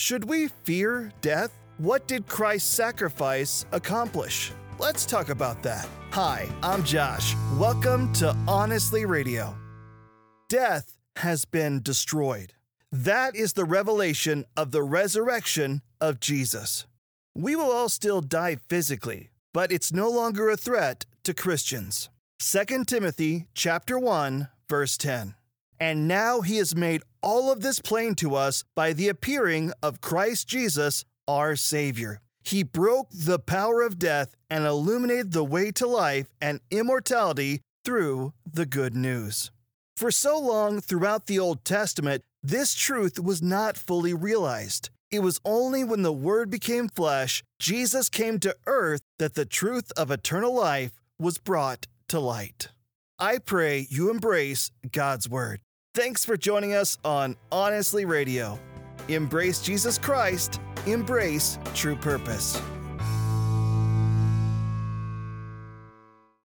[0.00, 1.52] Should we fear death?
[1.76, 4.50] What did Christ's sacrifice accomplish?
[4.78, 5.86] Let's talk about that.
[6.12, 7.36] Hi, I'm Josh.
[7.58, 9.54] Welcome to Honestly Radio.
[10.48, 12.54] Death has been destroyed.
[12.90, 16.86] That is the revelation of the resurrection of Jesus.
[17.34, 22.08] We will all still die physically, but it's no longer a threat to Christians.
[22.38, 25.34] 2 Timothy chapter 1 verse 10.
[25.80, 30.02] And now he has made all of this plain to us by the appearing of
[30.02, 32.20] Christ Jesus, our Savior.
[32.44, 38.34] He broke the power of death and illuminated the way to life and immortality through
[38.50, 39.50] the good news.
[39.96, 44.90] For so long throughout the Old Testament, this truth was not fully realized.
[45.10, 49.92] It was only when the Word became flesh, Jesus came to earth, that the truth
[49.96, 52.68] of eternal life was brought to light.
[53.18, 55.60] I pray you embrace God's Word.
[55.92, 58.60] Thanks for joining us on Honestly Radio.
[59.08, 62.62] Embrace Jesus Christ, embrace true purpose.